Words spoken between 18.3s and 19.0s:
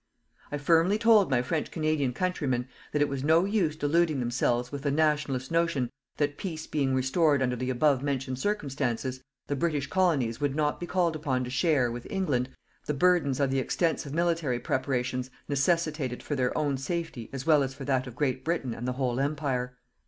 Britain and the